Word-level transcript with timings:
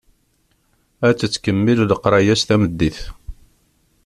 Ad 1.07 1.15
tettkemmil 1.17 1.79
leqraya-s 1.89 2.41
tameddit. 2.47 2.99